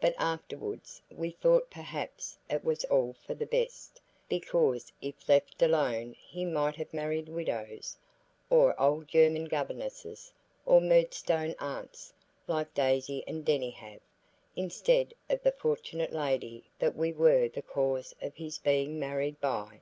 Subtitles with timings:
[0.00, 6.14] But afterwards we thought perhaps it was all for the best, because if left alone
[6.20, 7.96] he might have married widows,
[8.50, 10.32] or old German governesses,
[10.64, 12.12] or Murdstone aunts,
[12.46, 13.98] like Daisy and Denny have,
[14.54, 19.80] instead of the fortunate lady that we were the cause of his being married by.